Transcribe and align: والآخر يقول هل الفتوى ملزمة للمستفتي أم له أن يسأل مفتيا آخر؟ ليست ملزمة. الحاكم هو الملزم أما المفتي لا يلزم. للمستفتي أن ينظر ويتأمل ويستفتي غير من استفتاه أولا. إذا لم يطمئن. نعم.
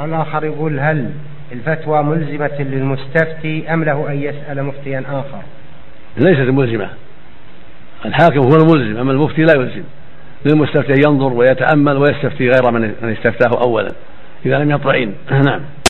والآخر 0.00 0.44
يقول 0.44 0.80
هل 0.80 1.10
الفتوى 1.52 2.02
ملزمة 2.02 2.60
للمستفتي 2.60 3.74
أم 3.74 3.84
له 3.84 4.10
أن 4.10 4.22
يسأل 4.22 4.64
مفتيا 4.64 5.02
آخر؟ 5.08 5.42
ليست 6.16 6.50
ملزمة. 6.50 6.88
الحاكم 8.04 8.38
هو 8.38 8.56
الملزم 8.56 9.00
أما 9.00 9.12
المفتي 9.12 9.42
لا 9.42 9.52
يلزم. 9.56 9.82
للمستفتي 10.46 10.92
أن 10.92 11.12
ينظر 11.12 11.32
ويتأمل 11.32 11.96
ويستفتي 11.96 12.48
غير 12.48 12.70
من 12.70 12.94
استفتاه 13.02 13.60
أولا. 13.66 13.92
إذا 14.46 14.58
لم 14.58 14.70
يطمئن. 14.70 15.12
نعم. 15.46 15.60